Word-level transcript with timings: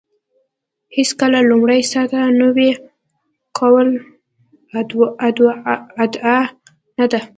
هېڅکله 0.95 1.39
لومړۍ 1.49 1.81
سطح 1.91 2.23
نوي 2.41 2.69
کول 3.59 3.87
ادعا 6.03 6.39
نه 6.97 7.05
ده. 7.11 7.21